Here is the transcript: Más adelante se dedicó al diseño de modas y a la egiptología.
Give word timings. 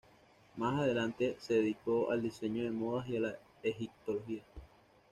Más 0.57 0.81
adelante 0.81 1.35
se 1.39 1.53
dedicó 1.53 2.09
al 2.09 2.23
diseño 2.23 2.63
de 2.63 2.71
modas 2.71 3.07
y 3.07 3.17
a 3.17 3.19
la 3.19 3.35
egiptología. 3.61 4.41